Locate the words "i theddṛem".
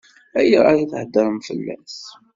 0.83-1.37